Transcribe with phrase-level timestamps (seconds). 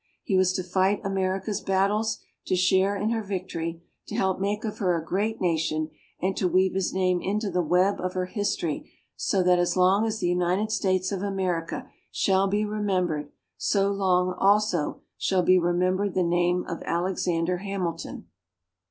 [0.23, 2.17] He was to fight America's battles,
[2.47, 6.47] to share in her victory, to help make of her a great Nation, and to
[6.47, 10.25] weave his name into the web of her history so that as long as the
[10.27, 16.65] United States of America shall be remembered, so long also shall be remembered the name
[16.65, 18.25] of Alexander Hamilton.